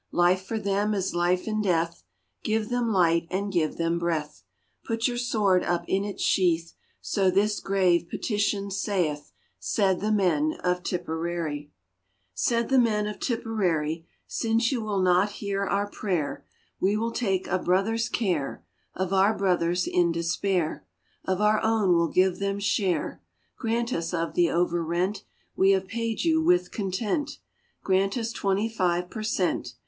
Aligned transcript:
Life 0.11 0.41
for 0.41 0.57
them 0.57 0.95
is 0.95 1.13
life 1.13 1.47
in 1.47 1.61
death, 1.61 2.01
Give 2.43 2.69
them 2.69 2.91
light 2.91 3.27
and 3.29 3.53
give 3.53 3.77
them 3.77 3.99
breath, 3.99 4.41
Put 4.83 5.07
your 5.07 5.19
sword 5.19 5.63
up 5.63 5.85
in 5.87 6.03
its 6.03 6.23
sheath, 6.23 6.73
So 7.01 7.29
this 7.29 7.59
grave 7.59 8.09
petition 8.09 8.71
saith," 8.71 9.31
Said 9.59 9.99
the 9.99 10.11
men 10.11 10.53
of 10.63 10.81
Tipperary. 10.81 11.71
112 12.33 12.33
NEW 12.33 12.33
TIPPERARY 12.33 12.33
Said 12.65 12.69
the 12.69 12.79
men 12.79 13.05
of 13.05 13.19
Tipperary:" 13.19 14.07
Since 14.41 14.71
you 14.71 14.81
will 14.81 15.03
not 15.03 15.33
hear 15.33 15.65
our 15.67 15.87
prayer, 15.87 16.47
We 16.79 16.97
will 16.97 17.11
take 17.11 17.45
a 17.45 17.59
brother's 17.59 18.09
care 18.09 18.65
Of 18.95 19.13
our 19.13 19.37
brothers 19.37 19.85
in 19.85 20.11
despair, 20.11 20.83
Of 21.25 21.41
our 21.41 21.61
own 21.63 21.93
will 21.95 22.09
give 22.09 22.39
them 22.39 22.57
share. 22.57 23.21
Grant 23.55 23.93
us 23.93 24.15
of 24.15 24.33
the 24.33 24.49
over 24.49 24.83
rent 24.83 25.23
We 25.55 25.69
have 25.73 25.85
paid 25.87 26.23
you 26.23 26.41
with 26.43 26.71
content, 26.71 27.37
Grant 27.83 28.17
us 28.17 28.31
twenty 28.31 28.67
five 28.67 29.11
per 29.11 29.21
cent. 29.21 29.75